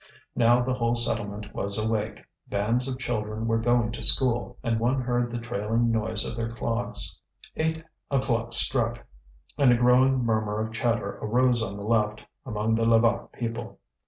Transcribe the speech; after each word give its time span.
Now 0.35 0.63
the 0.63 0.73
whole 0.73 0.95
settlement 0.95 1.53
was 1.53 1.77
awake, 1.77 2.25
bands 2.47 2.87
of 2.87 2.97
children 2.97 3.45
were 3.45 3.59
going 3.59 3.91
to 3.91 4.01
school, 4.01 4.57
and 4.63 4.79
one 4.79 4.99
heard 4.99 5.31
the 5.31 5.37
trailing 5.37 5.91
noise 5.91 6.25
of 6.25 6.35
their 6.35 6.51
clogs. 6.55 7.21
Eight 7.55 7.83
o'clock 8.09 8.51
struck, 8.51 9.05
and 9.59 9.71
a 9.71 9.75
growing 9.77 10.25
murmur 10.25 10.59
of 10.59 10.73
chatter 10.73 11.19
arose 11.21 11.61
on 11.61 11.77
the 11.77 11.85
left, 11.85 12.25
among 12.47 12.73
the 12.73 12.83
Levaque 12.87 13.31
people. 13.33 13.77